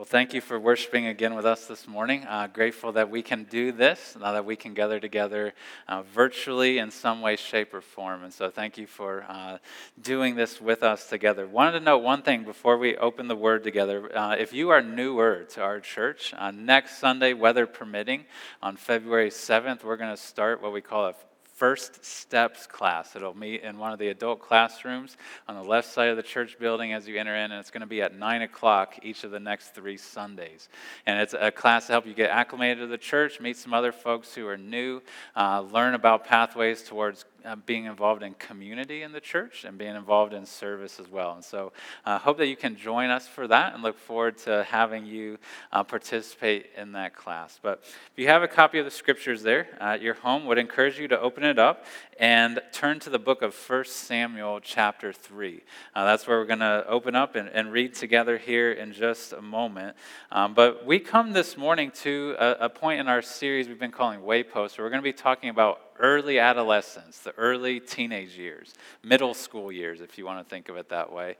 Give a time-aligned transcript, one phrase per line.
[0.00, 2.24] Well, thank you for worshiping again with us this morning.
[2.24, 5.52] Uh, grateful that we can do this, now that we can gather together
[5.88, 8.24] uh, virtually in some way, shape, or form.
[8.24, 9.58] And so, thank you for uh,
[10.00, 11.46] doing this with us together.
[11.46, 14.16] Wanted to note one thing before we open the word together.
[14.16, 18.24] Uh, if you are newer to our church, uh, next Sunday, weather permitting,
[18.62, 21.14] on February 7th, we're going to start what we call a
[21.60, 23.14] First Steps class.
[23.14, 26.58] It'll meet in one of the adult classrooms on the left side of the church
[26.58, 29.30] building as you enter in, and it's going to be at 9 o'clock each of
[29.30, 30.70] the next three Sundays.
[31.04, 33.92] And it's a class to help you get acclimated to the church, meet some other
[33.92, 35.02] folks who are new,
[35.36, 39.96] uh, learn about pathways towards uh, being involved in community in the church and being
[39.96, 41.34] involved in service as well.
[41.34, 41.72] And so
[42.04, 45.06] I uh, hope that you can join us for that and look forward to having
[45.06, 45.38] you
[45.72, 47.58] uh, participate in that class.
[47.62, 50.98] But if you have a copy of the scriptures there at your home, would encourage
[50.98, 51.84] you to open it up
[52.18, 55.62] and turn to the book of 1 Samuel chapter 3.
[55.94, 59.32] Uh, that's where we're going to open up and, and, read together here in just
[59.32, 59.96] a moment.
[60.30, 63.90] Um, but we come this morning to a, a point in our series we've been
[63.90, 68.74] calling Waypost, where we're going to be talking about early adolescence, the early teenage years,
[69.02, 71.36] middle school years, if you want to think of it that way.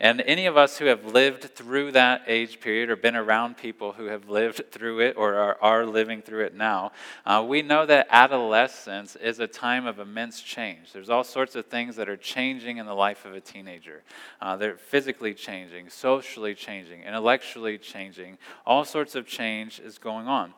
[0.00, 3.92] And any of us who have lived through that age period or been around people
[3.92, 6.92] who have lived through it or are, are living through it now,
[7.26, 10.73] uh, we know that adolescence is a time of immense change.
[10.92, 14.02] There's all sorts of things that are changing in the life of a teenager.
[14.40, 18.38] Uh, they're physically changing, socially changing, intellectually changing.
[18.66, 20.54] All sorts of change is going on.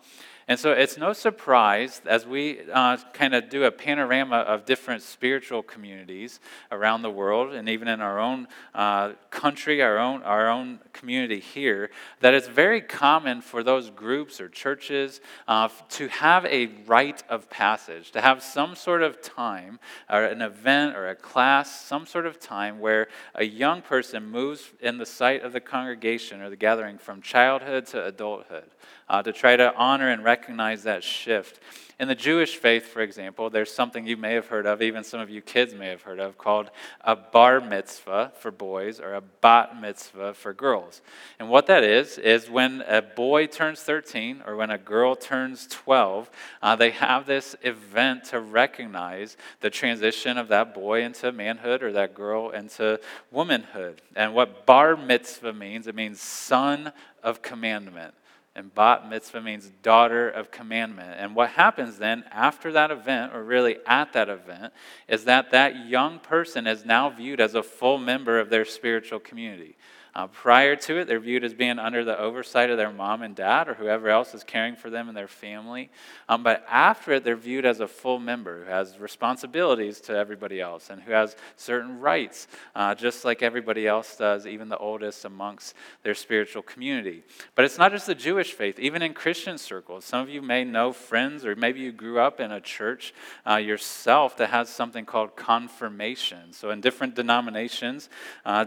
[0.49, 5.03] And so it's no surprise as we uh, kind of do a panorama of different
[5.03, 6.39] spiritual communities
[6.71, 11.41] around the world and even in our own uh, country, our own, our own community
[11.41, 17.25] here, that it's very common for those groups or churches uh, to have a rite
[17.29, 22.07] of passage, to have some sort of time or an event or a class, some
[22.07, 26.51] sort of time where a young person moves in the sight of the congregation or
[26.51, 28.71] the gathering from childhood to adulthood
[29.09, 31.61] uh, to try to honor and recognize that shift.
[31.99, 35.19] In the Jewish faith, for example, there's something you may have heard of, even some
[35.19, 36.71] of you kids may have heard of, called
[37.01, 41.01] a bar mitzvah for boys or a bat mitzvah for girls.
[41.39, 45.67] And what that is, is when a boy turns 13 or when a girl turns
[45.69, 51.83] 12, uh, they have this event to recognize the transition of that boy into manhood
[51.83, 53.01] or that girl into
[53.31, 54.03] womanhood.
[54.15, 56.93] And what bar mitzvah means, it means son
[57.23, 58.13] of commandment.
[58.57, 61.17] And bat mitzvah means daughter of commandment.
[61.19, 64.73] And what happens then after that event, or really at that event,
[65.07, 69.21] is that that young person is now viewed as a full member of their spiritual
[69.21, 69.77] community.
[70.17, 73.37] Uh, prior to it, they're viewed as being under the oversight of their mom and
[73.37, 75.91] dad or whoever else is caring for them and their family.
[76.27, 80.59] Um, but after it, they're viewed as a full member who has responsibilities to everybody
[80.59, 85.27] else and who has certain rights, uh, just like everybody else does, even the oldest
[85.27, 87.23] amongst their spiritual community.
[87.55, 90.07] But it's not just the Jewish faith, even in Christian circles.
[90.07, 93.13] Some of you may know friends, or maybe you grew up in a church
[93.47, 96.55] uh, yourself that has something called confirmation.
[96.55, 98.09] So, in different denominations,
[98.47, 98.65] uh,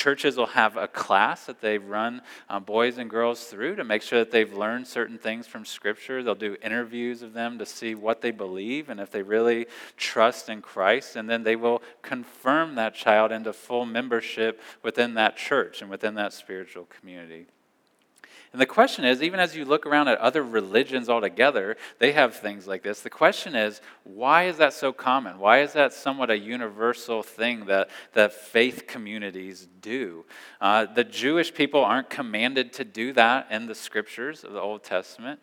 [0.00, 4.00] churches will have a class that they run uh, boys and girls through to make
[4.00, 6.22] sure that they've learned certain things from Scripture.
[6.22, 9.66] They'll do interviews of them to see what they believe and if they really
[9.98, 11.16] trust in Christ.
[11.16, 16.14] And then they will confirm that child into full membership within that church and within
[16.14, 17.46] that spiritual community.
[18.52, 22.34] And the question is, even as you look around at other religions altogether, they have
[22.34, 23.00] things like this.
[23.00, 25.38] The question is, why is that so common?
[25.38, 30.24] Why is that somewhat a universal thing that, that faith communities do?
[30.60, 34.82] Uh, the Jewish people aren't commanded to do that in the scriptures of the Old
[34.82, 35.40] Testament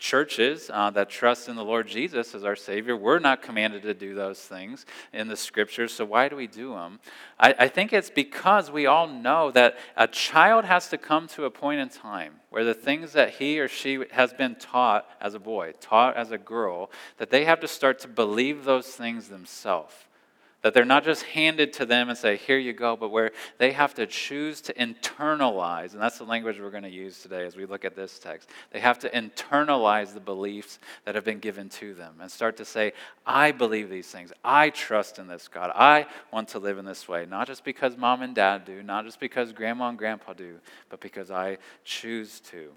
[0.00, 3.94] churches uh, that trust in the Lord Jesus as our Savior, we're not commanded to
[3.94, 6.98] do those things in the scriptures, so why do we do them?
[7.38, 11.44] I, I think it's because we all know that a child has to come to
[11.44, 15.34] a point in time where the things that he or she has been taught as
[15.34, 19.28] a boy, taught as a girl, that they have to start to believe those things
[19.28, 19.94] themselves.
[20.62, 23.72] That they're not just handed to them and say, here you go, but where they
[23.72, 27.56] have to choose to internalize, and that's the language we're going to use today as
[27.56, 28.50] we look at this text.
[28.70, 32.66] They have to internalize the beliefs that have been given to them and start to
[32.66, 32.92] say,
[33.24, 34.32] I believe these things.
[34.44, 35.72] I trust in this God.
[35.74, 39.06] I want to live in this way, not just because mom and dad do, not
[39.06, 40.56] just because grandma and grandpa do,
[40.90, 42.70] but because I choose to.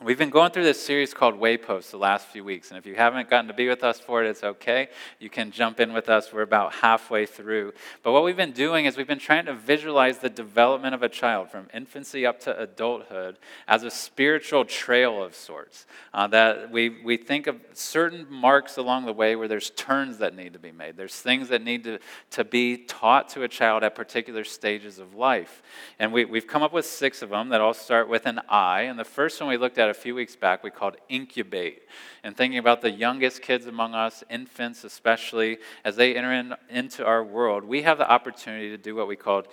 [0.00, 2.94] We've been going through this series called Wayposts the last few weeks, and if you
[2.94, 4.90] haven't gotten to be with us for it, it's okay.
[5.18, 6.32] You can jump in with us.
[6.32, 7.72] We're about halfway through.
[8.04, 11.08] But what we've been doing is we've been trying to visualize the development of a
[11.08, 15.84] child from infancy up to adulthood as a spiritual trail of sorts.
[16.14, 20.32] Uh, that we, we think of certain marks along the way where there's turns that
[20.32, 21.98] need to be made, there's things that need to,
[22.30, 25.60] to be taught to a child at particular stages of life.
[25.98, 28.82] And we, we've come up with six of them that all start with an I.
[28.82, 31.82] And the first one we looked at a few weeks back we called incubate.
[32.22, 37.04] And thinking about the youngest kids among us, infants especially, as they enter in, into
[37.04, 39.48] our world, we have the opportunity to do what we called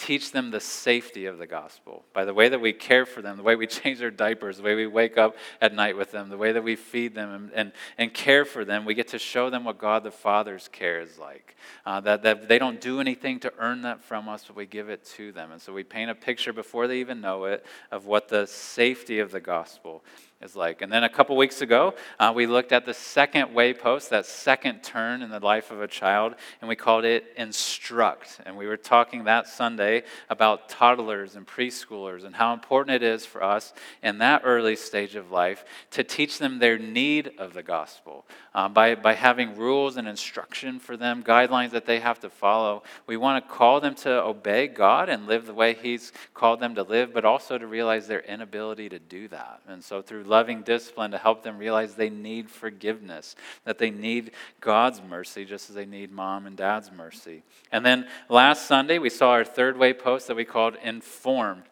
[0.00, 3.36] teach them the safety of the gospel by the way that we care for them,
[3.36, 6.30] the way we change their diapers, the way we wake up at night with them,
[6.30, 8.84] the way that we feed them and, and, and care for them.
[8.84, 11.54] We get to show them what God the Father's care is like.
[11.84, 14.88] Uh, that, that they don't do anything to earn that from us, but we give
[14.88, 15.52] it to them.
[15.52, 19.18] And so we paint a picture before they even know it of what the safety
[19.18, 20.02] of the gospel
[20.42, 20.80] is like.
[20.80, 24.82] And then a couple weeks ago, uh, we looked at the second waypost, that second
[24.82, 28.40] turn in the life of a child, and we called it instruct.
[28.46, 33.26] And we were talking that Sunday about toddlers and preschoolers and how important it is
[33.26, 37.62] for us in that early stage of life to teach them their need of the
[37.62, 38.24] gospel.
[38.54, 42.82] Uh, by, by having rules and instruction for them, guidelines that they have to follow,
[43.06, 46.74] we want to call them to obey God and live the way He's called them
[46.76, 49.60] to live, but also to realize their inability to do that.
[49.68, 53.34] And so through loving discipline to help them realize they need forgiveness,
[53.64, 54.30] that they need
[54.60, 57.42] God's mercy just as they need mom and dad's mercy.
[57.70, 61.64] And then last Sunday, we saw our third way post that we called Inform.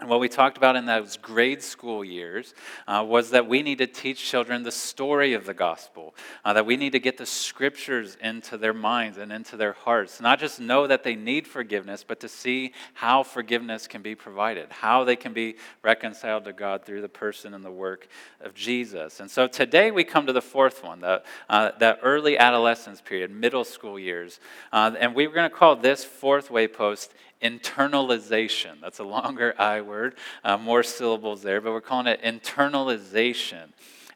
[0.00, 2.52] And what we talked about in those grade school years
[2.88, 6.66] uh, was that we need to teach children the story of the gospel, uh, that
[6.66, 10.20] we need to get the scriptures into their minds and into their hearts.
[10.20, 14.66] Not just know that they need forgiveness, but to see how forgiveness can be provided,
[14.72, 18.08] how they can be reconciled to God through the person and the work
[18.40, 19.20] of Jesus.
[19.20, 23.30] And so today we come to the fourth one, the, uh, that early adolescence period,
[23.30, 24.40] middle school years.
[24.72, 27.14] Uh, and we're going to call this fourth way post
[27.44, 28.80] internalization.
[28.80, 33.68] That's a longer I word, uh, more syllables there, but we're calling it internalization.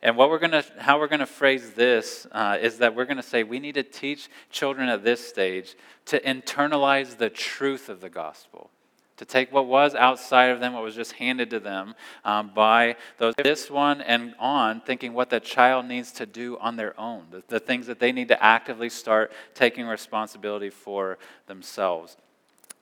[0.02, 3.16] And what we're gonna, how we're going to phrase this uh, is that we're going
[3.16, 5.76] to say we need to teach children at this stage
[6.06, 8.70] to internalize the truth of the gospel,
[9.16, 12.94] to take what was outside of them, what was just handed to them um, by
[13.18, 13.34] those.
[13.42, 17.42] This one and on, thinking what the child needs to do on their own, the,
[17.48, 22.16] the things that they need to actively start taking responsibility for themselves.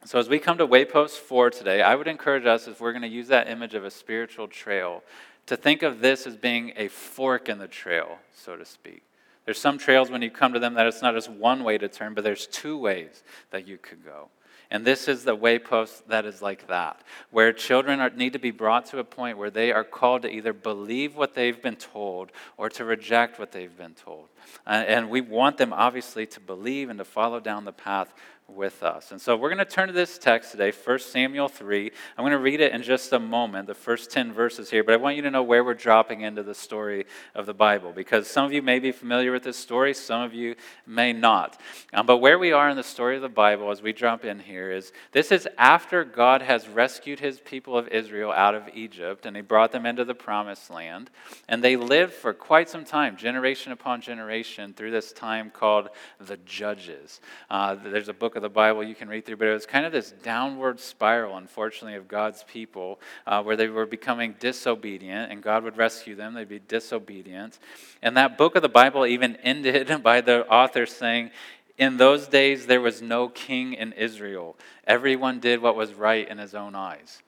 [0.06, 3.02] So, as we come to Waypost 4 today, I would encourage us, if we're going
[3.02, 5.02] to use that image of a spiritual trail,
[5.46, 9.02] to think of this as being a fork in the trail, so to speak.
[9.46, 11.88] There's some trails when you come to them that it's not just one way to
[11.88, 14.28] turn, but there's two ways that you could go.
[14.70, 17.00] And this is the waypost that is like that,
[17.30, 20.30] where children are, need to be brought to a point where they are called to
[20.30, 24.26] either believe what they've been told or to reject what they've been told.
[24.66, 28.12] Uh, and we want them, obviously, to believe and to follow down the path
[28.48, 29.10] with us.
[29.10, 31.90] And so we're going to turn to this text today, 1 Samuel 3.
[32.16, 34.94] I'm going to read it in just a moment, the first 10 verses here, but
[34.94, 38.28] I want you to know where we're dropping into the story of the Bible because
[38.28, 40.54] some of you may be familiar with this story, some of you
[40.86, 41.60] may not.
[41.92, 44.38] Um, but where we are in the story of the Bible as we drop in
[44.38, 49.26] here is this is after God has rescued his people of Israel out of Egypt
[49.26, 51.10] and he brought them into the promised land.
[51.48, 55.88] And they lived for quite some time, generation upon generation, through this time called
[56.20, 57.20] the Judges.
[57.50, 59.84] Uh, there's a book of the Bible you can read through, but it was kind
[59.84, 65.42] of this downward spiral, unfortunately, of God's people uh, where they were becoming disobedient, and
[65.42, 66.34] God would rescue them.
[66.34, 67.58] They'd be disobedient.
[68.02, 71.30] And that book of the Bible even ended by the author saying,
[71.78, 74.56] in those days, there was no king in Israel.
[74.86, 77.22] Everyone did what was right in his own eyes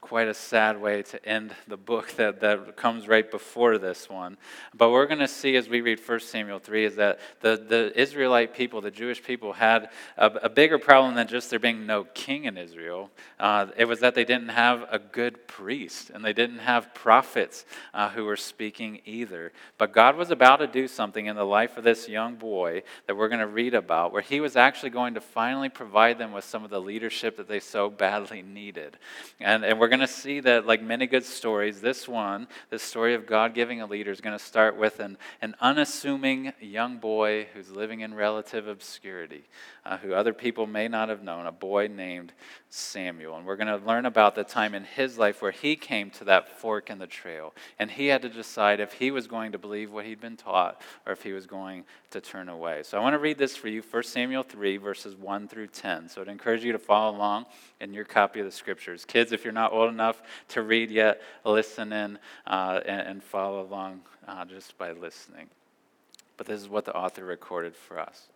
[0.00, 4.36] quite a sad way to end the book that, that comes right before this one.
[4.74, 8.00] But we're going to see as we read 1 Samuel 3 is that the, the
[8.00, 12.04] Israelite people, the Jewish people, had a, a bigger problem than just there being no
[12.04, 13.10] king in Israel.
[13.40, 17.66] Uh, it was that they didn't have a good priest and they didn't have prophets
[17.92, 19.52] uh, who were speaking either.
[19.78, 23.16] But God was about to do something in the life of this young boy that
[23.16, 26.44] we're going to read about, where he was actually going to finally provide them with
[26.44, 28.96] some of the leadership that they so badly needed.
[29.40, 32.78] And, and we're we're going to see that, like many good stories, this one, the
[32.78, 36.98] story of God giving a leader, is going to start with an, an unassuming young
[36.98, 39.44] boy who's living in relative obscurity,
[39.86, 42.34] uh, who other people may not have known, a boy named
[42.68, 43.38] Samuel.
[43.38, 46.24] And we're going to learn about the time in his life where he came to
[46.24, 47.54] that fork in the trail.
[47.78, 50.82] And he had to decide if he was going to believe what he'd been taught
[51.06, 52.82] or if he was going to turn away.
[52.82, 56.10] So I want to read this for you 1 Samuel 3, verses 1 through 10.
[56.10, 57.46] So I'd encourage you to follow along
[57.80, 59.04] in your copy of the scriptures.
[59.04, 63.62] Kids, if you're not old enough to read yet, listen in uh, and, and, follow
[63.62, 65.48] along uh, just by listening.
[66.36, 68.28] But this is what the author recorded for us.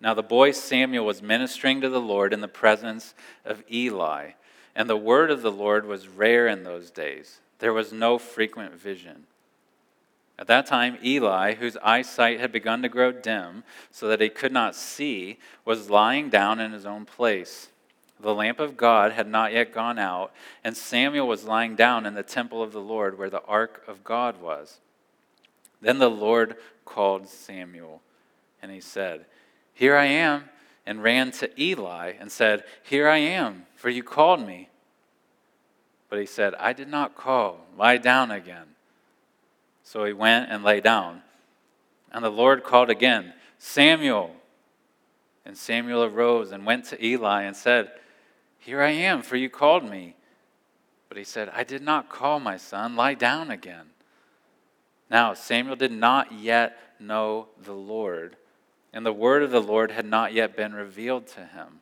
[0.00, 4.32] Now the boy Samuel was ministering to the Lord in the presence of Eli,
[4.74, 7.40] and the word of the Lord was rare in those days.
[7.58, 9.26] There was no frequent vision.
[10.38, 14.52] At that time, Eli, whose eyesight had begun to grow dim so that he could
[14.52, 17.68] not see, was lying down in his own place.
[18.18, 20.32] The lamp of God had not yet gone out,
[20.64, 24.04] and Samuel was lying down in the temple of the Lord where the ark of
[24.04, 24.80] God was.
[25.82, 28.00] Then the Lord called Samuel,
[28.62, 29.26] and he said,
[29.74, 30.44] Here I am,
[30.86, 34.70] and ran to Eli and said, Here I am, for you called me.
[36.08, 37.66] But he said, I did not call.
[37.76, 38.66] Lie down again.
[39.82, 41.22] So he went and lay down.
[42.12, 44.34] And the Lord called again, Samuel.
[45.44, 47.90] And Samuel arose and went to Eli and said,
[48.66, 50.16] Here I am, for you called me.
[51.08, 52.96] But he said, I did not call my son.
[52.96, 53.90] Lie down again.
[55.08, 58.36] Now, Samuel did not yet know the Lord,
[58.92, 61.80] and the word of the Lord had not yet been revealed to him.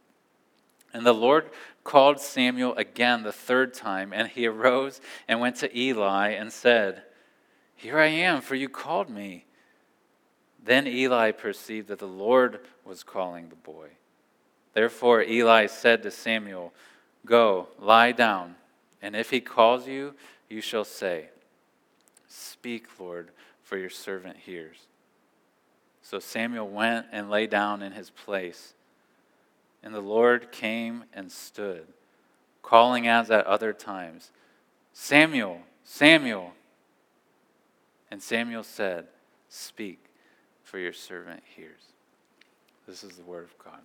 [0.93, 1.49] And the Lord
[1.85, 7.05] called Samuel again the third time, and he arose and went to Eli and said,
[7.77, 9.47] here I am, for you called me.
[10.63, 13.89] Then Eli perceived that the Lord was calling the boy.
[14.75, 16.73] Therefore Eli said to Samuel,
[17.25, 18.57] Go, lie down,
[19.01, 20.15] and if he calls you,
[20.49, 21.29] you shall say,
[22.29, 23.31] Speak, Lord,
[23.63, 24.77] for your servant hears.
[26.03, 28.75] So Samuel went and lay down in his place.
[29.83, 31.87] And the Lord came and stood,
[32.63, 34.31] calling as at other times,
[34.93, 36.53] Samuel, Samuel.
[38.11, 39.07] And Samuel said,
[39.49, 39.99] Speak,
[40.63, 41.93] for your servant hears.
[42.87, 43.81] This is the word of God.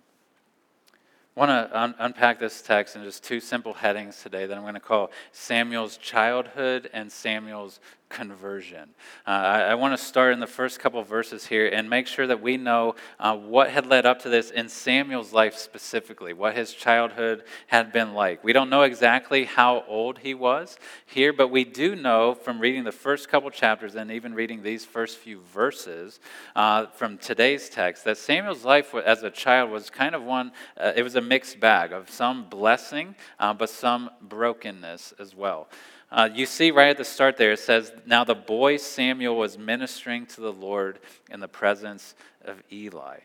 [1.36, 4.62] I want to un- unpack this text in just two simple headings today that I'm
[4.62, 7.78] going to call Samuel's childhood and Samuel's
[8.10, 8.90] conversion.
[9.26, 12.26] Uh, I, I want to start in the first couple verses here and make sure
[12.26, 16.56] that we know uh, what had led up to this in Samuel's life specifically, what
[16.56, 18.44] his childhood had been like.
[18.44, 20.76] We don't know exactly how old he was
[21.06, 24.84] here, but we do know from reading the first couple chapters and even reading these
[24.84, 26.18] first few verses
[26.56, 30.92] uh, from today's text that Samuel's life as a child was kind of one, uh,
[30.96, 35.68] it was a mixed bag of some blessing, uh, but some brokenness as well.
[36.12, 39.56] Uh, you see right at the start there, it says, Now the boy Samuel was
[39.56, 40.98] ministering to the Lord
[41.30, 42.14] in the presence
[42.44, 43.18] of Eli.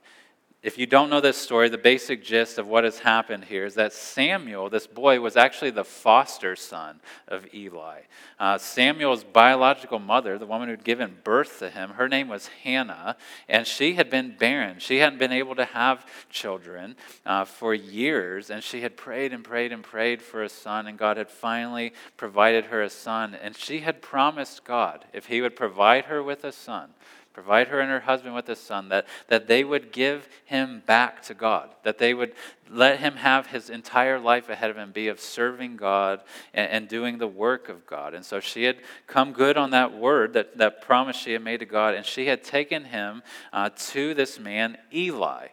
[0.65, 3.75] If you don't know this story, the basic gist of what has happened here is
[3.75, 7.99] that Samuel, this boy, was actually the foster son of Eli.
[8.39, 13.15] Uh, Samuel's biological mother, the woman who'd given birth to him, her name was Hannah,
[13.47, 14.79] and she had been barren.
[14.79, 16.95] She hadn't been able to have children
[17.27, 20.97] uh, for years, and she had prayed and prayed and prayed for a son, and
[20.97, 23.35] God had finally provided her a son.
[23.35, 26.89] And she had promised God if he would provide her with a son,
[27.35, 31.21] provide her and her husband with a son, that, that they would give him back
[31.21, 32.31] to God, that they would
[32.69, 36.21] let him have his entire life ahead of him be of serving God
[36.53, 38.13] and, and doing the work of God.
[38.13, 41.59] And so she had come good on that word, that, that promise she had made
[41.59, 45.47] to God, and she had taken him uh, to this man, Eli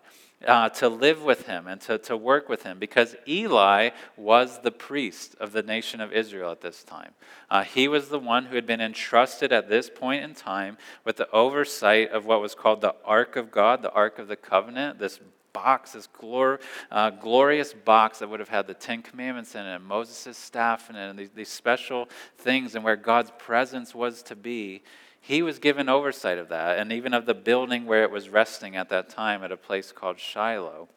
[0.47, 4.71] uh, to live with him and to, to work with him because Eli was the
[4.71, 7.13] priest of the nation of Israel at this time.
[7.51, 11.17] Uh, he was the one who had been entrusted at this point in time with
[11.17, 14.99] the oversight of what was called the Ark of God, the Ark of the Covenant,
[14.99, 15.21] this
[15.53, 19.77] box, this glor- uh, glorious box that would have had the Ten Commandments in it,
[19.77, 22.09] and Moses' staff in it, and these, these special
[22.39, 24.83] things, and where God's presence was to be
[25.23, 28.77] he was given oversight of that and even of the building where it was resting
[28.77, 30.89] at that time at a place called Shiloh.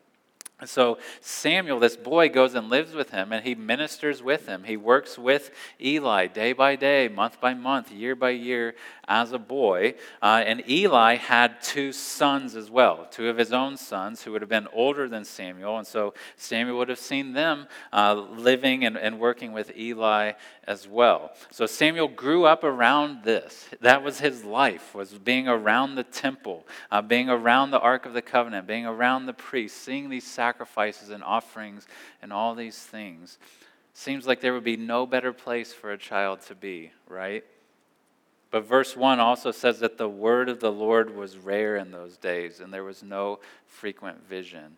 [0.64, 4.64] So Samuel, this boy, goes and lives with him and he ministers with him.
[4.64, 5.52] He works with
[5.82, 8.74] Eli day by day, month by month, year by year
[9.06, 9.96] as a boy.
[10.22, 14.42] Uh, and Eli had two sons as well, two of his own sons who would
[14.42, 15.78] have been older than Samuel.
[15.78, 20.34] And so Samuel would have seen them uh, living and, and working with Eli
[20.68, 21.32] as well.
[21.52, 23.68] So Samuel grew up around this.
[23.82, 28.14] That was his life, was being around the temple, uh, being around the Ark of
[28.14, 31.88] the Covenant, being around the priests, seeing these sacrifices and offerings
[32.22, 33.38] and all these things.
[33.94, 37.44] Seems like there would be no better place for a child to be, right?
[38.52, 42.18] But verse 1 also says that the word of the Lord was rare in those
[42.18, 44.78] days, and there was no frequent vision.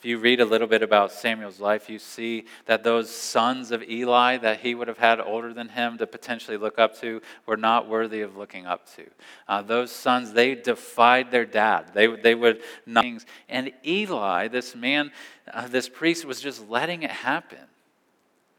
[0.00, 3.82] If you read a little bit about Samuel's life, you see that those sons of
[3.82, 7.58] Eli that he would have had older than him to potentially look up to were
[7.58, 9.04] not worthy of looking up to.
[9.46, 11.90] Uh, those sons, they defied their dad.
[11.92, 13.04] They, they would not.
[13.48, 15.12] And Eli, this man,
[15.52, 17.58] uh, this priest, was just letting it happen.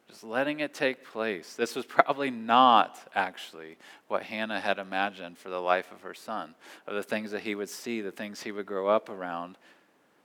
[0.08, 1.56] Just just letting it take place.
[1.56, 6.54] This was probably not actually what Hannah had imagined for the life of her son,
[6.86, 9.58] of the things that he would see, the things he would grow up around.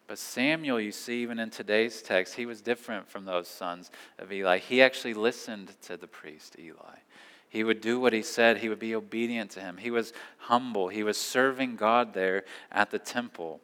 [0.07, 4.33] But Samuel, you see, even in today's text, he was different from those sons of
[4.33, 4.59] Eli.
[4.59, 6.99] He actually listened to the priest, Eli.
[7.49, 9.79] He would do what he said, he would be obedient to him.
[9.79, 13.61] He was humble, he was serving God there at the temple.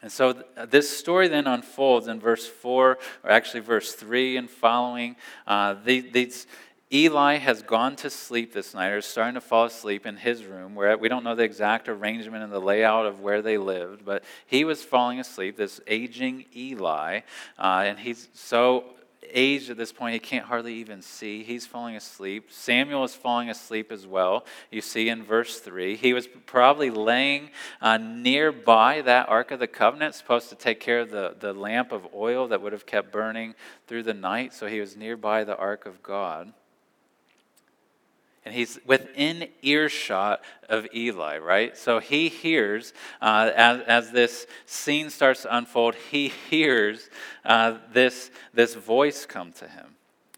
[0.00, 4.48] And so th- this story then unfolds in verse 4, or actually verse 3 and
[4.48, 5.16] following.
[5.46, 6.46] Uh, these,
[6.90, 10.44] Eli has gone to sleep this night, or is starting to fall asleep in his
[10.44, 14.04] room, where we don't know the exact arrangement and the layout of where they lived,
[14.04, 17.20] but he was falling asleep, this aging Eli,
[17.58, 18.84] uh, and he's so
[19.30, 21.42] aged at this point, he can't hardly even see.
[21.42, 22.50] He's falling asleep.
[22.50, 24.44] Samuel is falling asleep as well.
[24.70, 25.96] You see in verse 3.
[25.96, 31.00] He was probably laying uh, nearby that Ark of the Covenant, supposed to take care
[31.00, 33.54] of the, the lamp of oil that would have kept burning
[33.86, 34.54] through the night.
[34.54, 36.52] So he was nearby the Ark of God.
[38.44, 41.76] And he's within earshot of Eli, right?
[41.76, 47.10] So he hears, uh, as, as this scene starts to unfold, he hears
[47.44, 49.96] uh, this, this voice come to him,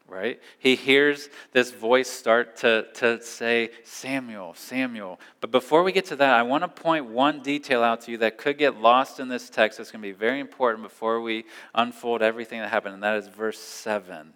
[0.08, 0.40] right?
[0.58, 5.20] He hears this voice start to, to say, Samuel, Samuel.
[5.40, 8.18] But before we get to that, I want to point one detail out to you
[8.18, 9.78] that could get lost in this text.
[9.78, 13.28] It's going to be very important before we unfold everything that happened, and that is
[13.28, 14.32] verse 7.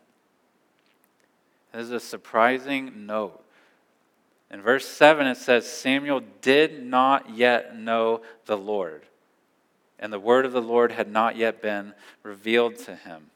[1.72, 3.43] This is a surprising note.
[4.54, 9.02] In verse 7, it says, Samuel did not yet know the Lord,
[9.98, 11.92] and the word of the Lord had not yet been
[12.22, 13.30] revealed to him.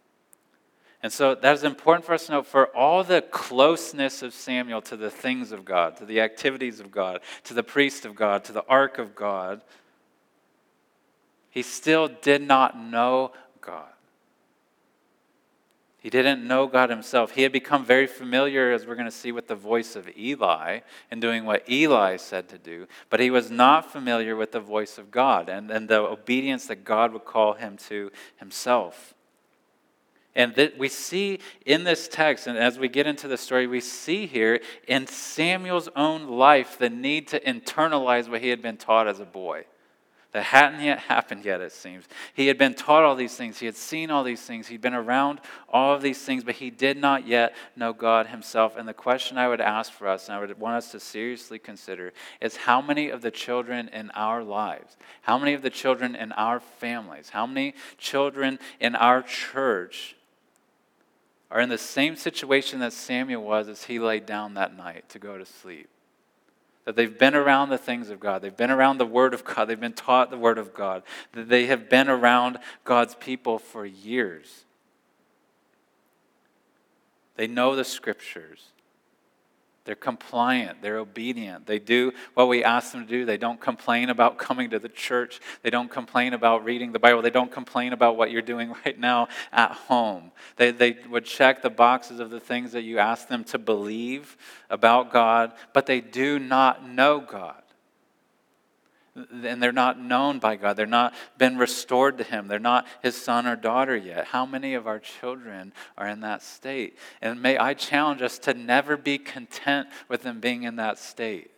[1.03, 4.81] And so that is important for us to know for all the closeness of Samuel
[4.83, 8.45] to the things of God, to the activities of God, to the priest of God,
[8.45, 9.61] to the ark of God,
[11.51, 13.89] he still did not know God.
[16.01, 17.33] He didn't know God himself.
[17.33, 20.81] He had become very familiar, as we're going to see, with the voice of Eli
[21.11, 24.97] and doing what Eli said to do, but he was not familiar with the voice
[24.97, 29.15] of God and, and the obedience that God would call him to himself.
[30.37, 33.81] And that we see in this text, and as we get into the story, we
[33.81, 39.09] see here in Samuel's own life the need to internalize what he had been taught
[39.09, 39.65] as a boy
[40.33, 42.05] that hadn't yet happened yet, it seems.
[42.35, 44.95] He had been taught all these things, he had seen all these things, he'd been
[44.95, 48.77] around all of these things, but he did not yet know God himself.
[48.77, 51.59] And the question I would ask for us, and I would want us to seriously
[51.59, 56.15] consider, is how many of the children in our lives, how many of the children
[56.15, 60.15] in our families, how many children in our church
[61.51, 65.19] are in the same situation that Samuel was as he laid down that night to
[65.19, 65.89] go to sleep?
[66.89, 69.67] That they've been around the things of God, they've been around the Word of God,
[69.67, 71.03] they've been taught the Word of God,
[71.35, 74.65] that they have been around God's people for years.
[77.37, 78.69] They know the Scriptures.
[79.89, 80.83] They're compliant.
[80.83, 81.65] They're obedient.
[81.67, 83.25] They do what we ask them to do.
[83.25, 85.41] They don't complain about coming to the church.
[85.63, 87.23] They don't complain about reading the Bible.
[87.23, 90.31] They don't complain about what you're doing right now at home.
[90.57, 94.37] They, they would check the boxes of the things that you ask them to believe
[94.69, 97.63] about God, but they do not know God
[99.31, 100.77] and they're not known by God.
[100.77, 102.49] They're not been restored to Him.
[102.49, 104.27] They're not His son or daughter yet.
[104.27, 106.99] How many of our children are in that state?
[107.21, 111.51] And may I challenge us to never be content with them being in that state.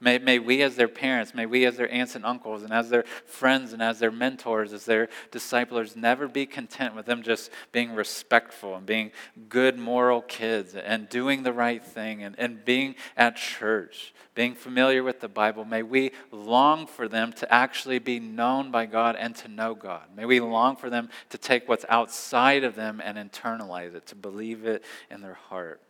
[0.00, 2.88] May, may we, as their parents, may we, as their aunts and uncles, and as
[2.88, 7.50] their friends, and as their mentors, as their disciplers, never be content with them just
[7.72, 9.10] being respectful and being
[9.48, 15.02] good, moral kids and doing the right thing and, and being at church, being familiar
[15.02, 15.64] with the Bible.
[15.64, 20.04] May we long for them to actually be known by God and to know God.
[20.14, 24.14] May we long for them to take what's outside of them and internalize it, to
[24.14, 25.80] believe it in their heart.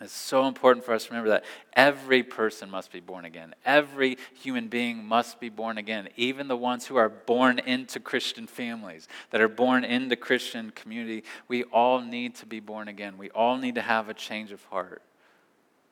[0.00, 3.54] It's so important for us to remember that every person must be born again.
[3.66, 8.46] Every human being must be born again, even the ones who are born into Christian
[8.46, 11.24] families, that are born into Christian community.
[11.48, 13.18] We all need to be born again.
[13.18, 15.02] We all need to have a change of heart.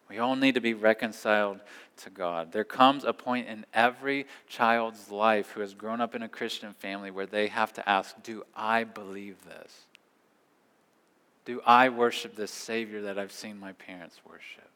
[0.09, 1.61] We all need to be reconciled
[1.99, 2.53] to God.
[2.53, 6.73] There comes a point in every child's life who has grown up in a Christian
[6.73, 9.88] family where they have to ask, Do I believe this?
[11.49, 14.69] Do I worship this Savior that I've seen my parents worship?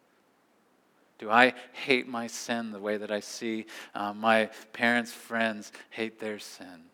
[1.18, 6.18] Do I hate my sin the way that I see uh, my parents' friends hate
[6.18, 6.85] their sin?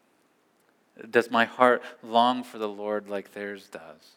[1.09, 4.17] Does my heart long for the Lord like theirs does?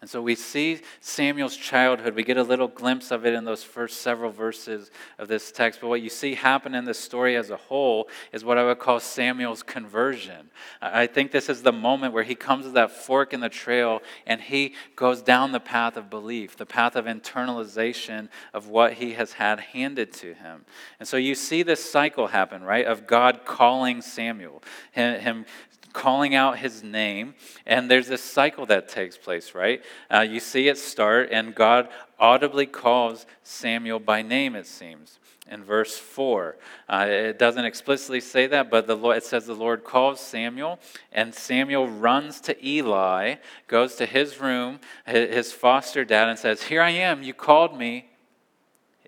[0.00, 2.14] And so we see Samuel's childhood.
[2.14, 5.82] We get a little glimpse of it in those first several verses of this text.
[5.82, 8.78] But what you see happen in the story as a whole is what I would
[8.78, 10.48] call Samuel's conversion.
[10.80, 14.00] I think this is the moment where he comes to that fork in the trail
[14.26, 19.12] and he goes down the path of belief, the path of internalization of what he
[19.12, 20.64] has had handed to him.
[20.98, 25.44] And so you see this cycle happen, right, of God calling Samuel, him
[25.92, 27.34] calling out his name.
[27.66, 29.82] And there's this cycle that takes place, right?
[30.12, 35.18] Uh, you see it start, and God audibly calls Samuel by name, it seems.
[35.50, 36.56] In verse 4,
[36.88, 40.78] uh, it doesn't explicitly say that, but the Lord, it says the Lord calls Samuel,
[41.10, 46.80] and Samuel runs to Eli, goes to his room, his foster dad, and says, Here
[46.80, 48.10] I am, you called me.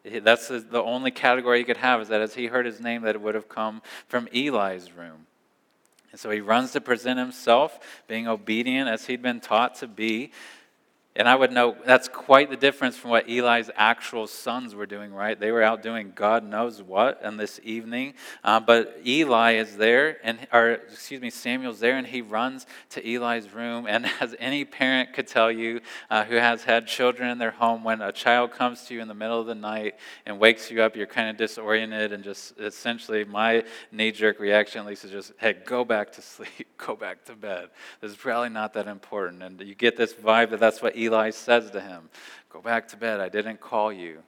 [0.04, 3.14] That's the only category he could have, is that as he heard his name, that
[3.14, 5.26] it would have come from Eli's room.
[6.12, 10.30] And so he runs to present himself, being obedient as he'd been taught to be.
[11.14, 15.12] And I would know that's quite the difference from what Eli's actual sons were doing,
[15.12, 15.38] right?
[15.38, 18.14] They were out doing God knows what on this evening.
[18.42, 23.06] Uh, but Eli is there, and or excuse me, Samuel's there, and he runs to
[23.06, 23.86] Eli's room.
[23.86, 27.84] And as any parent could tell you uh, who has had children in their home,
[27.84, 30.80] when a child comes to you in the middle of the night and wakes you
[30.80, 35.10] up, you're kind of disoriented, and just essentially my knee jerk reaction, at least, is
[35.10, 37.68] just, hey, go back to sleep, go back to bed.
[38.00, 39.42] This is probably not that important.
[39.42, 42.08] And you get this vibe that that's what Eli says to him,
[42.50, 43.20] Go back to bed.
[43.20, 44.22] I didn't call you.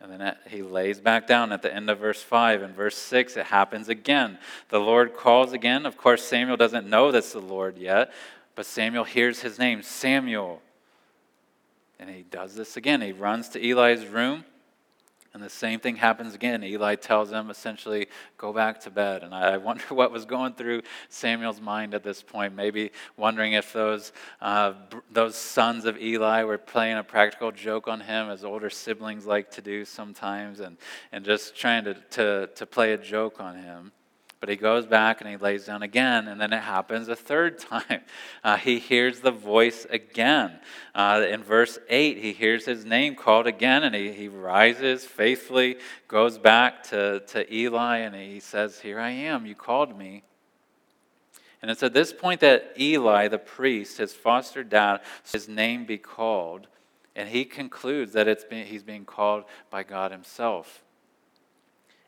[0.00, 2.62] And then he lays back down at the end of verse 5.
[2.62, 4.38] and verse 6, it happens again.
[4.68, 5.86] The Lord calls again.
[5.86, 8.12] Of course, Samuel doesn't know that's the Lord yet,
[8.54, 10.60] but Samuel hears his name, Samuel.
[11.98, 13.00] And he does this again.
[13.00, 14.44] He runs to Eli's room.
[15.34, 16.62] And the same thing happens again.
[16.62, 18.06] Eli tells him essentially,
[18.38, 19.24] go back to bed.
[19.24, 22.54] And I wonder what was going through Samuel's mind at this point.
[22.54, 24.74] Maybe wondering if those, uh,
[25.10, 29.50] those sons of Eli were playing a practical joke on him, as older siblings like
[29.50, 30.76] to do sometimes, and,
[31.10, 33.90] and just trying to, to, to play a joke on him.
[34.44, 37.58] But he goes back and he lays down again, and then it happens a third
[37.70, 38.02] time.
[38.42, 40.58] Uh, he hears the voice again.
[40.94, 45.78] Uh, in verse 8, he hears his name called again, and he, he rises faithfully,
[46.08, 50.24] goes back to, to Eli, and he says, Here I am, you called me.
[51.62, 55.00] And it's at this point that Eli, the priest, his foster dad,
[55.32, 56.66] his name be called,
[57.16, 60.84] and he concludes that it's being, he's being called by God himself.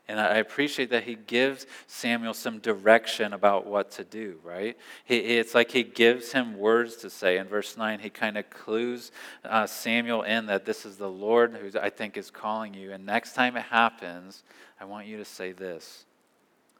[0.09, 4.77] And I appreciate that he gives Samuel some direction about what to do, right?
[5.03, 7.37] He, it's like he gives him words to say.
[7.37, 9.11] In verse 9, he kind of clues
[9.43, 12.93] uh, Samuel in that this is the Lord who I think is calling you.
[12.93, 14.43] And next time it happens,
[14.79, 16.05] I want you to say this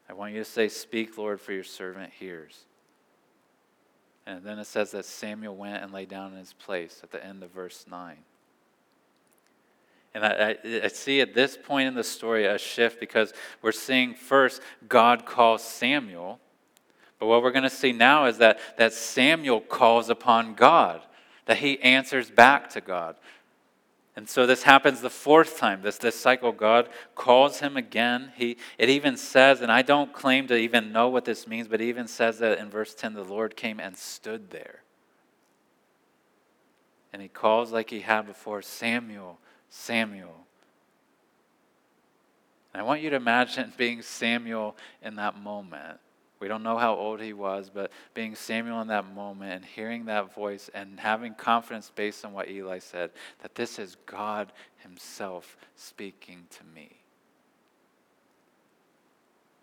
[0.08, 2.64] I want you to say, Speak, Lord, for your servant hears.
[4.26, 7.24] And then it says that Samuel went and lay down in his place at the
[7.24, 8.16] end of verse 9.
[10.14, 13.72] And I, I, I, see at this point in the story a shift because we're
[13.72, 16.40] seeing first God calls Samuel.
[17.18, 21.02] But what we're going to see now is that, that Samuel calls upon God,
[21.46, 23.16] that he answers back to God.
[24.18, 26.50] And so this happens the fourth time, this, this cycle.
[26.50, 28.32] God calls him again.
[28.34, 31.80] He, it even says, and I don't claim to even know what this means, but
[31.80, 34.82] it even says that in verse 10 the Lord came and stood there.
[37.12, 40.34] And he calls like he had before Samuel, Samuel.
[42.72, 45.98] And I want you to imagine being Samuel in that moment.
[46.40, 50.04] We don't know how old he was, but being Samuel in that moment and hearing
[50.04, 53.10] that voice and having confidence based on what Eli said
[53.42, 56.90] that this is God Himself speaking to me.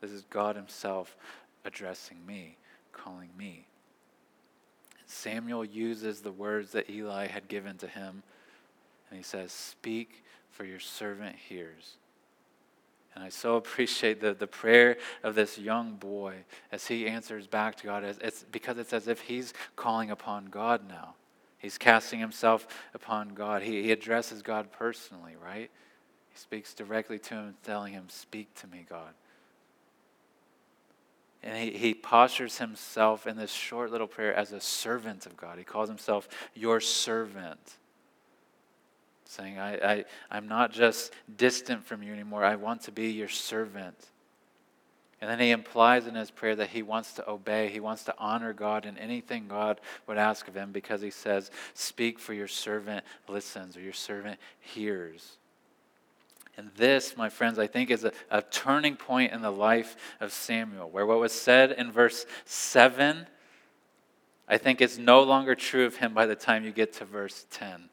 [0.01, 1.15] This is God Himself
[1.63, 2.57] addressing me,
[2.91, 3.67] calling me.
[5.05, 8.23] Samuel uses the words that Eli had given to him
[9.09, 11.97] and he says, Speak, for your servant hears.
[13.13, 16.35] And I so appreciate the, the prayer of this young boy
[16.71, 18.03] as he answers back to God.
[18.03, 21.15] It's because it's as if he's calling upon God now.
[21.57, 23.63] He's casting himself upon God.
[23.63, 25.71] He, he addresses God personally, right?
[26.29, 29.13] He speaks directly to him, telling him, Speak to me, God.
[31.41, 35.57] And he, he postures himself in this short little prayer as a servant of God.
[35.57, 37.77] He calls himself your servant
[39.25, 43.27] saying, I, I, I'm not just distant from you anymore, I want to be your
[43.27, 43.95] servant.
[45.21, 48.15] And then he implies in his prayer that he wants to obey, he wants to
[48.17, 52.47] honor God in anything God would ask of him because he says, Speak for your
[52.47, 55.38] servant listens or your servant hears.
[56.57, 60.31] And this, my friends, I think is a, a turning point in the life of
[60.31, 63.27] Samuel, where what was said in verse 7
[64.47, 67.45] I think is no longer true of him by the time you get to verse
[67.51, 67.89] 10.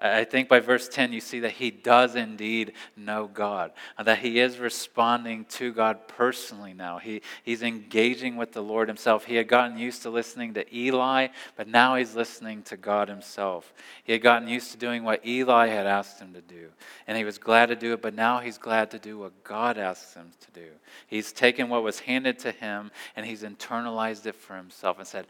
[0.00, 4.40] I think by verse 10, you see that he does indeed know God, that he
[4.40, 6.98] is responding to God personally now.
[6.98, 9.24] He, he's engaging with the Lord himself.
[9.24, 13.72] He had gotten used to listening to Eli, but now he's listening to God himself.
[14.04, 16.68] He had gotten used to doing what Eli had asked him to do,
[17.06, 19.76] and he was glad to do it, but now he's glad to do what God
[19.76, 20.68] asks him to do.
[21.06, 25.26] He's taken what was handed to him and he's internalized it for himself and said,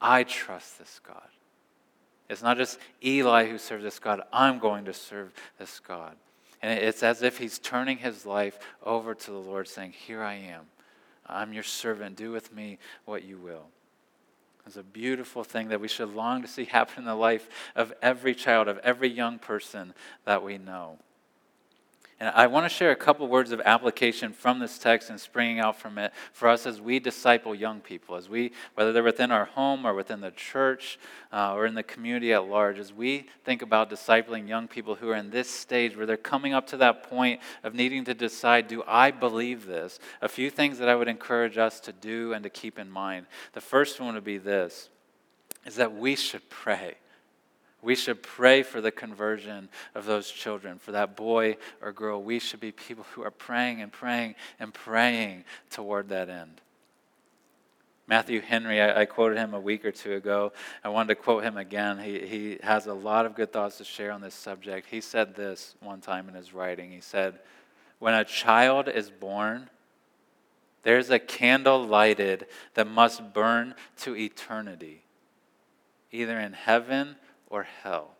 [0.00, 1.28] I trust this God.
[2.28, 6.14] It's not just Eli who serves this God, I'm going to serve this God.
[6.60, 10.34] And it's as if he's turning his life over to the Lord, saying, Here I
[10.34, 10.66] am.
[11.26, 12.16] I'm your servant.
[12.16, 13.66] Do with me what you will.
[14.66, 17.92] It's a beautiful thing that we should long to see happen in the life of
[18.02, 20.98] every child, of every young person that we know.
[22.20, 25.60] And I want to share a couple words of application from this text and springing
[25.60, 29.30] out from it for us as we disciple young people, as we, whether they're within
[29.30, 30.98] our home or within the church
[31.32, 35.10] uh, or in the community at large, as we think about discipling young people who
[35.10, 38.66] are in this stage where they're coming up to that point of needing to decide,
[38.66, 40.00] do I believe this?
[40.20, 43.26] A few things that I would encourage us to do and to keep in mind.
[43.52, 44.88] The first one would be this,
[45.64, 46.96] is that we should pray.
[47.80, 52.22] We should pray for the conversion of those children, for that boy or girl.
[52.22, 56.60] We should be people who are praying and praying and praying toward that end.
[58.08, 60.52] Matthew Henry, I, I, quoted him a week or two ago.
[60.82, 61.98] I wanted to quote him again.
[61.98, 64.88] He, he has a lot of good thoughts to share on this subject.
[64.90, 66.90] He said this one time in his writing.
[66.90, 67.38] He said,
[67.98, 69.68] When a child is born,
[70.84, 75.02] there's a candle lighted that must burn to eternity,
[76.10, 77.16] either in heaven
[77.50, 78.16] or hell.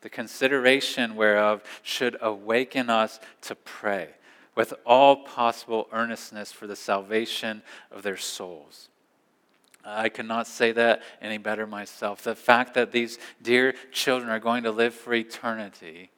[0.00, 4.10] The consideration whereof should awaken us to pray
[4.54, 8.88] with all possible earnestness for the salvation of their souls.
[9.84, 12.22] I cannot say that any better myself.
[12.22, 16.10] The fact that these dear children are going to live for eternity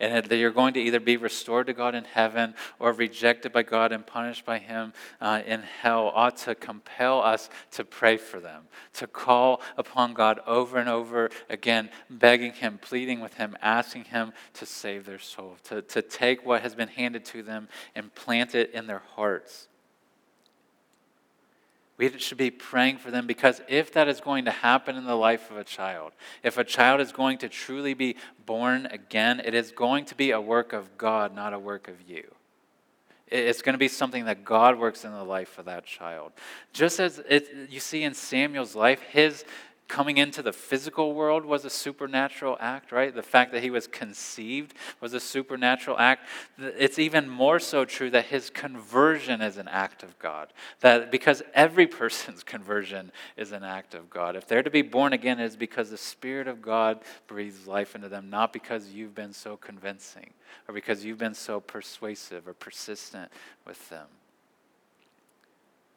[0.00, 3.62] and that you're going to either be restored to God in heaven or rejected by
[3.62, 8.40] God and punished by Him uh, in hell ought to compel us to pray for
[8.40, 14.04] them, to call upon God over and over again, begging Him, pleading with Him, asking
[14.04, 18.14] Him to save their soul, to, to take what has been handed to them and
[18.14, 19.68] plant it in their hearts.
[21.96, 25.14] We should be praying for them because if that is going to happen in the
[25.14, 29.54] life of a child, if a child is going to truly be born again, it
[29.54, 32.34] is going to be a work of God, not a work of you.
[33.28, 36.32] It's going to be something that God works in the life of that child.
[36.72, 39.44] Just as it, you see in Samuel's life, his
[39.88, 43.14] coming into the physical world was a supernatural act, right?
[43.14, 46.26] The fact that he was conceived was a supernatural act.
[46.58, 50.52] It's even more so true that his conversion is an act of God.
[50.80, 54.36] That because every person's conversion is an act of God.
[54.36, 57.94] If they're to be born again, it is because the Spirit of God breathes life
[57.94, 60.32] into them, not because you've been so convincing
[60.66, 63.30] or because you've been so persuasive or persistent
[63.66, 64.06] with them.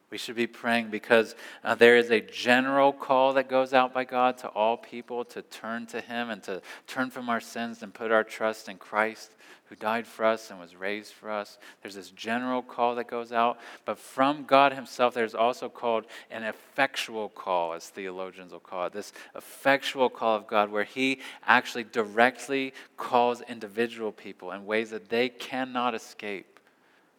[0.10, 4.06] We should be praying because uh, there is a general call that goes out by
[4.06, 7.94] God to all people to turn to Him and to turn from our sins and
[7.94, 9.32] put our trust in Christ
[9.70, 11.58] who died for us and was raised for us.
[11.82, 16.44] There's this general call that goes out, but from God Himself, there's also called an
[16.44, 18.94] effectual call, as theologians will call it.
[18.94, 25.10] This effectual call of God, where He actually directly calls individual people in ways that
[25.10, 26.57] they cannot escape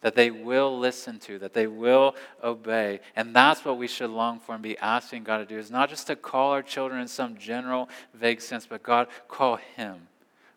[0.00, 3.00] that they will listen to, that they will obey.
[3.16, 5.88] And that's what we should long for and be asking God to do is not
[5.88, 10.08] just to call our children in some general, vague sense, but God, call Him.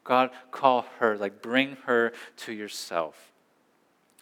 [0.04, 1.18] God, call her.
[1.18, 3.31] Like, bring her to yourself.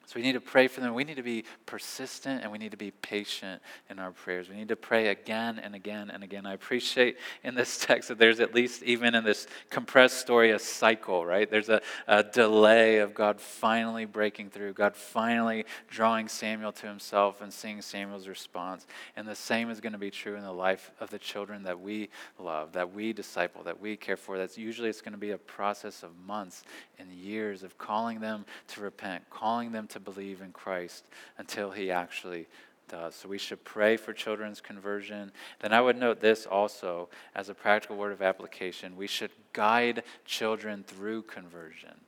[0.09, 0.95] So we need to pray for them.
[0.95, 4.49] We need to be persistent and we need to be patient in our prayers.
[4.49, 6.47] We need to pray again and again and again.
[6.47, 10.57] I appreciate in this text that there's at least, even in this compressed story, a
[10.57, 11.47] cycle, right?
[11.47, 17.39] There's a, a delay of God finally breaking through, God finally drawing Samuel to himself
[17.41, 18.87] and seeing Samuel's response.
[19.15, 21.79] And the same is going to be true in the life of the children that
[21.79, 24.39] we love, that we disciple, that we care for.
[24.39, 26.63] That's usually it's going to be a process of months
[26.97, 31.05] and years of calling them to repent, calling them to to believe in Christ
[31.38, 32.47] until he actually
[32.88, 33.15] does.
[33.15, 35.31] So we should pray for children's conversion.
[35.59, 38.95] Then I would note this also as a practical word of application.
[38.95, 42.01] We should guide children through conversion.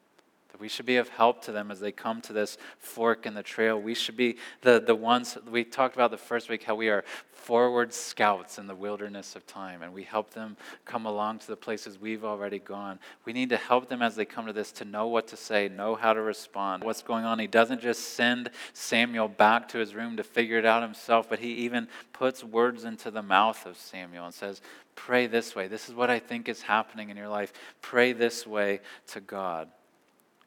[0.62, 3.42] We should be of help to them as they come to this fork in the
[3.42, 3.82] trail.
[3.82, 7.04] We should be the, the ones, we talked about the first week how we are
[7.32, 11.56] forward scouts in the wilderness of time, and we help them come along to the
[11.56, 13.00] places we've already gone.
[13.26, 15.68] We need to help them as they come to this to know what to say,
[15.68, 17.40] know how to respond, what's going on.
[17.40, 21.40] He doesn't just send Samuel back to his room to figure it out himself, but
[21.40, 24.62] he even puts words into the mouth of Samuel and says,
[24.96, 25.68] Pray this way.
[25.68, 27.54] This is what I think is happening in your life.
[27.82, 29.68] Pray this way to God.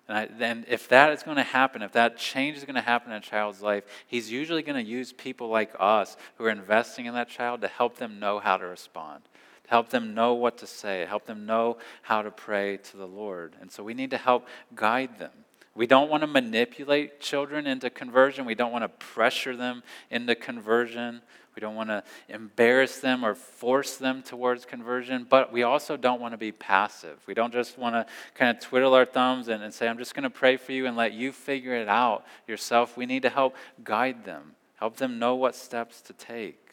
[0.09, 2.83] And, I, then, if that is going to happen, if that change is going to
[2.83, 6.51] happen in a child's life, he's usually going to use people like us who are
[6.51, 9.23] investing in that child to help them know how to respond,
[9.65, 13.07] to help them know what to say, help them know how to pray to the
[13.07, 13.55] Lord.
[13.61, 15.33] And so we need to help guide them.
[15.75, 18.45] We don't want to manipulate children into conversion.
[18.45, 21.21] We don't want to pressure them into conversion.
[21.55, 26.21] We don't want to embarrass them or force them towards conversion, but we also don't
[26.21, 27.19] want to be passive.
[27.27, 30.15] We don't just want to kind of twiddle our thumbs and, and say, I'm just
[30.15, 32.97] going to pray for you and let you figure it out yourself.
[32.97, 36.64] We need to help guide them, help them know what steps to take.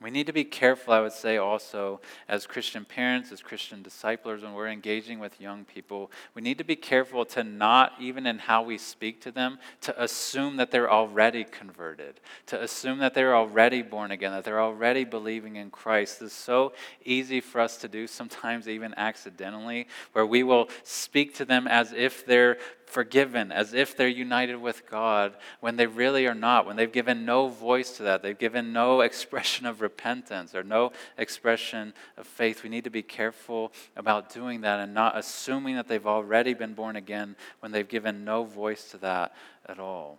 [0.00, 4.42] We need to be careful, I would say, also, as Christian parents, as Christian disciplers,
[4.42, 8.38] when we're engaging with young people, we need to be careful to not, even in
[8.38, 13.34] how we speak to them, to assume that they're already converted, to assume that they're
[13.34, 16.22] already born again, that they're already believing in Christ.
[16.22, 21.44] It's so easy for us to do, sometimes even accidentally, where we will speak to
[21.44, 22.58] them as if they're
[22.88, 27.24] forgiven as if they're united with God when they really are not, when they've given
[27.24, 32.62] no voice to that, they've given no expression of repentance or no expression of faith.
[32.62, 36.74] We need to be careful about doing that and not assuming that they've already been
[36.74, 39.34] born again when they've given no voice to that
[39.66, 40.18] at all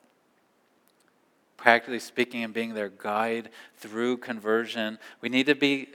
[1.59, 4.97] practically speaking and being their guide through conversion.
[5.19, 5.89] We need to be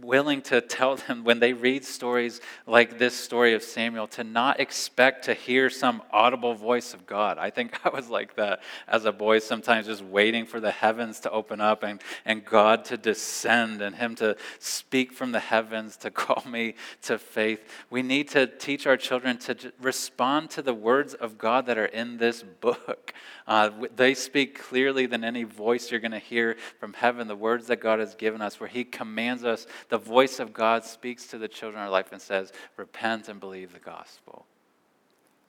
[0.00, 4.60] willing to tell them when they read stories like this story of Samuel to not
[4.60, 7.38] expect to hear some audible voice of God.
[7.38, 11.20] I think I was like that as a boy, sometimes just waiting for the heavens
[11.20, 15.96] to open up and, and God to descend and Him to speak from the heavens
[15.98, 17.68] to call me to faith.
[17.90, 21.86] We need to teach our children to respond to the words of God that are
[21.86, 23.12] in this book.
[23.46, 27.66] Uh, they speak clearly than any voice you're going to hear from heaven, the words
[27.68, 31.38] that God has given us, where He commands us the voice of God speaks to
[31.38, 34.46] the children of our life and says, Repent and believe the gospel.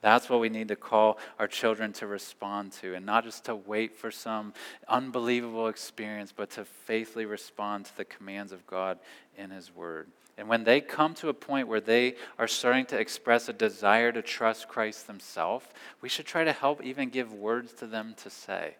[0.01, 3.55] That's what we need to call our children to respond to, and not just to
[3.55, 4.53] wait for some
[4.87, 8.99] unbelievable experience, but to faithfully respond to the commands of God
[9.37, 10.07] in His Word.
[10.37, 14.13] And when they come to a point where they are starting to express a desire
[14.13, 15.65] to trust Christ themselves,
[15.99, 18.75] we should try to help even give words to them to say.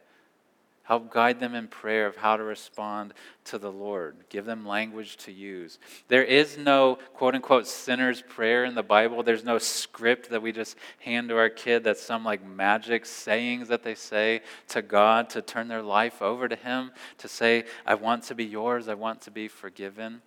[0.90, 3.14] Help guide them in prayer of how to respond
[3.46, 4.16] to the Lord.
[4.28, 5.78] Give them language to use.
[6.08, 9.22] There is no quote unquote sinner's prayer in the Bible.
[9.22, 13.68] There's no script that we just hand to our kid that's some like magic sayings
[13.68, 17.94] that they say to God to turn their life over to Him, to say, I
[17.94, 20.24] want to be yours, I want to be forgiven.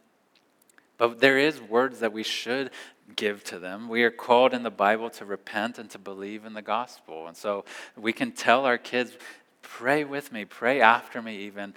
[0.97, 2.71] But there is words that we should
[3.17, 3.89] give to them.
[3.89, 7.27] We are called in the Bible to repent and to believe in the gospel.
[7.27, 7.65] And so
[7.97, 9.19] we can tell our kids,
[9.63, 11.75] Pray with me, pray after me, even.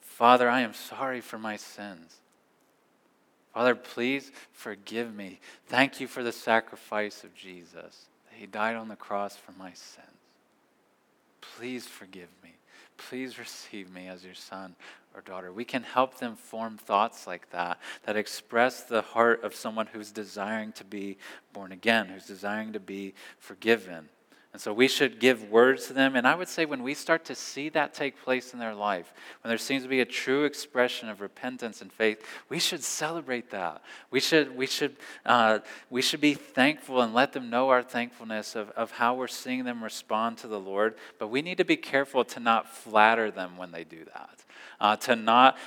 [0.00, 2.16] Father, I am sorry for my sins.
[3.52, 5.40] Father, please forgive me.
[5.66, 8.06] Thank you for the sacrifice of Jesus.
[8.30, 10.06] He died on the cross for my sins.
[11.40, 12.54] Please forgive me.
[12.96, 14.76] Please receive me as your son
[15.14, 15.52] or daughter.
[15.52, 20.10] We can help them form thoughts like that, that express the heart of someone who's
[20.10, 21.18] desiring to be
[21.52, 24.08] born again, who's desiring to be forgiven.
[24.52, 26.16] And so we should give words to them.
[26.16, 29.12] And I would say when we start to see that take place in their life,
[29.42, 33.50] when there seems to be a true expression of repentance and faith, we should celebrate
[33.50, 33.80] that.
[34.10, 38.56] We should, we should, uh, we should be thankful and let them know our thankfulness
[38.56, 40.96] of, of how we're seeing them respond to the Lord.
[41.20, 44.44] But we need to be careful to not flatter them when they do that
[44.80, 45.58] uh, to not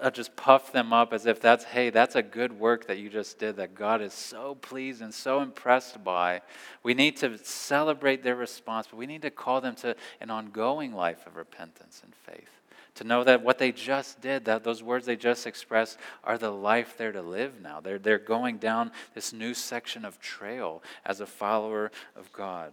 [0.00, 3.08] uh, just puff them up as if that's, hey, that's a good work that you
[3.08, 6.42] just did that God is so pleased and so impressed by.
[6.82, 10.92] We need to celebrate their response, but we need to call them to an ongoing
[10.92, 12.50] life of repentance and faith.
[12.96, 16.50] To know that what they just did, that those words they just expressed, are the
[16.50, 17.78] life they're to live now.
[17.80, 22.72] They're, they're going down this new section of trail as a follower of God.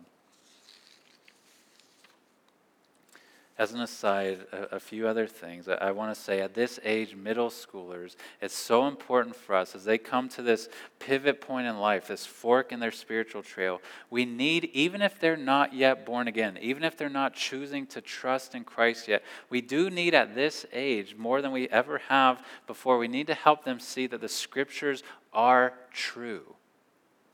[3.58, 6.42] As an aside, a, a few other things I, I want to say.
[6.42, 10.70] At this age, middle schoolers, it's so important for us as they come to this
[11.00, 13.80] pivot point in life, this fork in their spiritual trail.
[14.10, 18.02] We need, even if they're not yet born again, even if they're not choosing to
[18.02, 22.44] trust in Christ yet, we do need at this age, more than we ever have
[22.66, 26.56] before, we need to help them see that the scriptures are true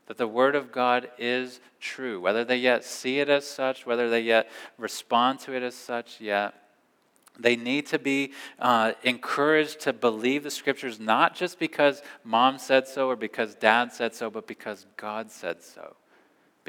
[0.10, 4.10] that the Word of God is true, whether they yet see it as such, whether
[4.10, 6.56] they yet respond to it as such yet.
[7.38, 12.88] They need to be uh, encouraged to believe the scriptures not just because mom said
[12.88, 15.95] so or because dad said so, but because God said so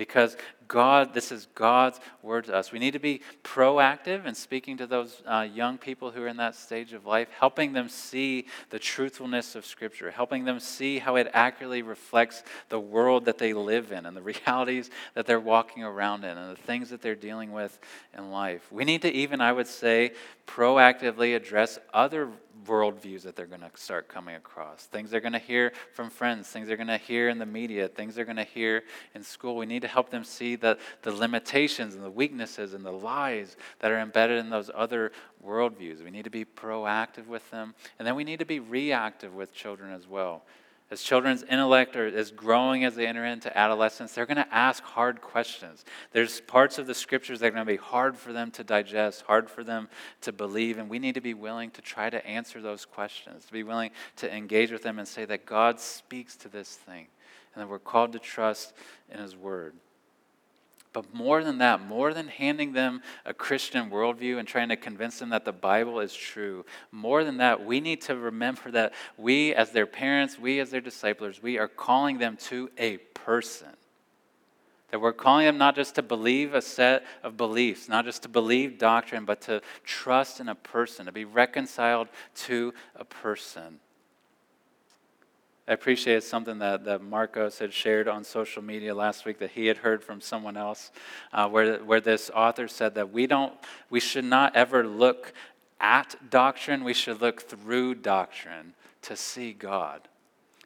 [0.00, 0.34] because
[0.66, 2.72] God, this is God's word to us.
[2.72, 6.38] We need to be proactive in speaking to those uh, young people who are in
[6.38, 11.16] that stage of life, helping them see the truthfulness of Scripture, helping them see how
[11.16, 15.84] it accurately reflects the world that they live in and the realities that they're walking
[15.84, 17.78] around in and the things that they're dealing with
[18.16, 18.72] in life.
[18.72, 20.12] We need to even, I would say,
[20.46, 22.30] proactively address other
[22.66, 26.48] worldviews that they're going to start coming across, things they're going to hear from friends,
[26.48, 28.82] things they're going to hear in the media, things they're going to hear
[29.14, 29.56] in school.
[29.56, 33.56] We need to help them see the, the limitations and the weaknesses and the lies
[33.80, 35.12] that are embedded in those other
[35.44, 36.02] worldviews.
[36.04, 39.52] We need to be proactive with them, and then we need to be reactive with
[39.52, 40.42] children as well.
[40.90, 45.20] As children's intellect is growing as they enter into adolescence, they're going to ask hard
[45.20, 45.84] questions.
[46.10, 49.22] There's parts of the scriptures that are going to be hard for them to digest,
[49.22, 49.88] hard for them
[50.22, 53.52] to believe, and we need to be willing to try to answer those questions, to
[53.52, 57.06] be willing to engage with them and say that God speaks to this thing,
[57.54, 58.72] and that we're called to trust
[59.08, 59.74] in His Word.
[60.92, 65.20] But more than that, more than handing them a Christian worldview and trying to convince
[65.20, 69.54] them that the Bible is true, more than that, we need to remember that we,
[69.54, 73.68] as their parents, we, as their disciples, we are calling them to a person.
[74.90, 78.28] That we're calling them not just to believe a set of beliefs, not just to
[78.28, 83.78] believe doctrine, but to trust in a person, to be reconciled to a person.
[85.70, 89.68] I appreciate something that, that Marcos had shared on social media last week that he
[89.68, 90.90] had heard from someone else,
[91.32, 93.52] uh, where, where this author said that we, don't,
[93.88, 95.32] we should not ever look
[95.80, 100.08] at doctrine, we should look through doctrine to see God.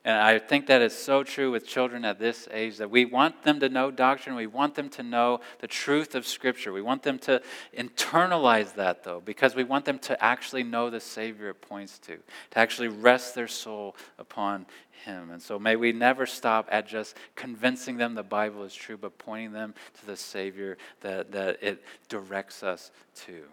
[0.07, 3.43] And I think that is so true with children at this age that we want
[3.43, 4.35] them to know doctrine.
[4.35, 6.75] We want them to know the truth of Scripture.
[6.75, 7.41] We want them to
[7.75, 12.17] internalize that, though, because we want them to actually know the Savior it points to,
[12.17, 14.67] to actually rest their soul upon
[15.07, 15.31] Him.
[15.31, 19.17] And so may we never stop at just convincing them the Bible is true, but
[19.17, 22.91] pointing them to the Savior that, that it directs us
[23.25, 23.45] to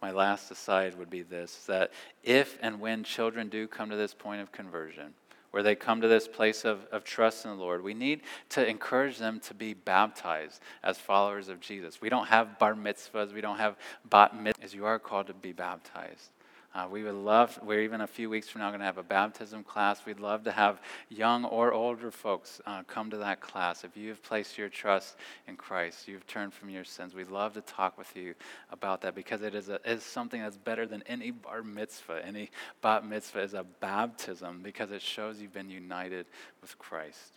[0.00, 1.90] my last aside would be this that
[2.22, 5.14] if and when children do come to this point of conversion,
[5.50, 8.20] where they come to this place of, of trust in the Lord, we need
[8.50, 12.00] to encourage them to be baptized as followers of Jesus.
[12.00, 13.76] We don't have bar mitzvahs, we don't have
[14.08, 14.74] bat mitzvahs.
[14.74, 16.30] You are called to be baptized.
[16.78, 19.02] Uh, we would love, we're even a few weeks from now going to have a
[19.02, 20.06] baptism class.
[20.06, 23.82] We'd love to have young or older folks uh, come to that class.
[23.82, 25.16] If you have placed your trust
[25.48, 28.32] in Christ, you've turned from your sins, we'd love to talk with you
[28.70, 32.24] about that because it is, a, is something that's better than any bar mitzvah.
[32.24, 32.48] Any
[32.80, 36.26] bat mitzvah is a baptism because it shows you've been united
[36.62, 37.32] with Christ.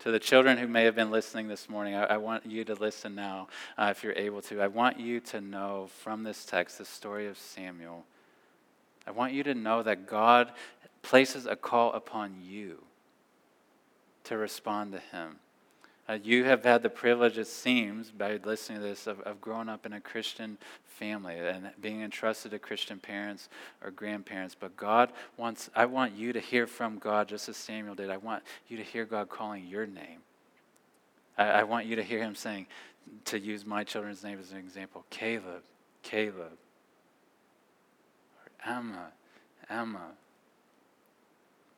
[0.00, 2.74] To the children who may have been listening this morning, I, I want you to
[2.74, 4.62] listen now uh, if you're able to.
[4.62, 8.04] I want you to know from this text the story of Samuel
[9.06, 10.52] I want you to know that God
[11.02, 12.82] places a call upon you
[14.24, 15.36] to respond to Him.
[16.08, 19.68] Uh, you have had the privilege, it seems, by listening to this, of, of growing
[19.68, 23.48] up in a Christian family and being entrusted to Christian parents
[23.82, 24.54] or grandparents.
[24.58, 28.10] But God wants, I want you to hear from God just as Samuel did.
[28.10, 30.20] I want you to hear God calling your name.
[31.36, 32.66] I, I want you to hear Him saying,
[33.26, 35.62] to use my children's name as an example, Caleb,
[36.02, 36.58] Caleb.
[38.66, 39.12] Emma,
[39.70, 39.98] Emma,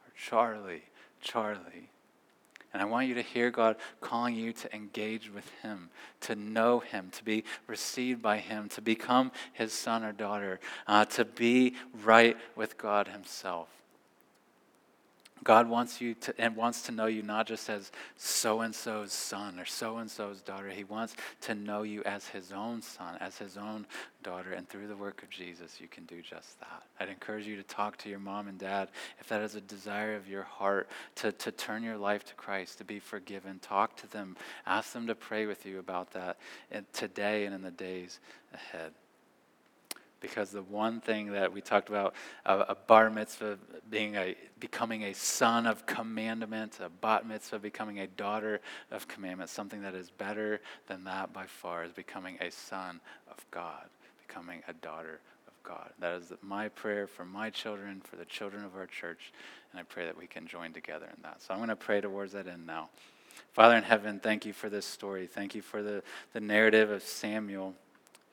[0.01, 0.85] or Charlie,
[1.21, 1.91] Charlie.
[2.73, 6.81] And I want you to hear God calling you to engage with Him, to know
[6.81, 11.75] Him, to be received by Him, to become His son or daughter, uh, to be
[12.05, 13.69] right with God Himself.
[15.45, 19.13] God wants you to and wants to know you not just as so and so's
[19.13, 20.69] son or so and so's daughter.
[20.69, 23.87] He wants to know you as his own son, as his own
[24.23, 24.53] daughter.
[24.53, 26.83] And through the work of Jesus, you can do just that.
[27.01, 28.89] I'd encourage you to talk to your mom and dad
[29.21, 32.79] if that is a desire of your heart to, to turn your life to Christ,
[32.79, 33.59] to be forgiven.
[33.61, 34.37] Talk to them.
[34.67, 36.37] Ask them to pray with you about that
[36.93, 38.21] today and in the days
[38.53, 38.93] ahead
[40.21, 42.15] because the one thing that we talked about
[42.45, 43.59] a, a bar mitzvah
[43.91, 48.61] being a becoming a son of commandment a bat mitzvah becoming a daughter
[48.91, 53.01] of commandment something that is better than that by far is becoming a son
[53.31, 53.89] of god
[54.27, 55.91] becoming a daughter of god.
[56.01, 59.33] That is my prayer for my children for the children of our church
[59.73, 61.43] and i pray that we can join together in that.
[61.43, 62.89] So i'm going to pray towards that end now.
[63.53, 65.27] Father in heaven thank you for this story.
[65.27, 66.03] Thank you for the,
[66.33, 67.75] the narrative of samuel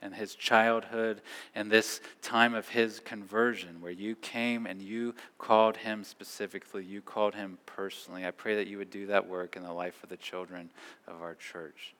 [0.02, 1.22] and his childhood
[1.54, 7.02] and this time of his conversion where you came and you called him specifically, you
[7.02, 8.26] called him personally.
[8.26, 10.70] I pray that you would do that work in the life of the children
[11.08, 11.94] of our church.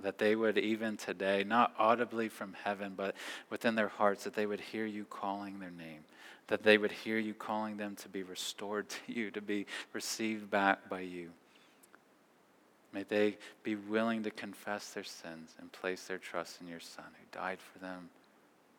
[0.00, 3.14] That they would, even today, not audibly from heaven, but
[3.48, 6.00] within their hearts, that they would hear you calling their name.
[6.48, 10.50] That they would hear you calling them to be restored to you, to be received
[10.50, 11.30] back by you.
[12.96, 17.04] May they be willing to confess their sins and place their trust in your Son,
[17.04, 18.08] who died for them,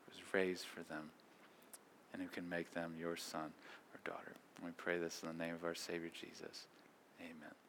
[0.08, 1.12] who was raised for them,
[2.12, 3.52] and who can make them your son
[3.94, 4.32] or daughter.
[4.66, 6.66] We pray this in the name of our Savior Jesus.
[7.22, 7.67] Amen.